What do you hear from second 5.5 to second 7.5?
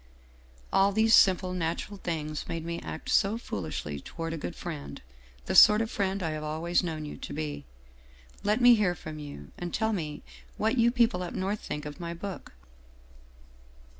sort of friend I have always known you to